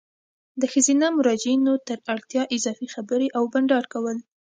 [0.61, 4.17] د ښځینه مراجعینو تر اړتیا اضافي خبري او بانډار کول